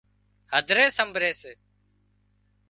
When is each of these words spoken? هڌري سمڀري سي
هڌري 0.53 0.87
سمڀري 0.97 1.31
سي 1.41 1.51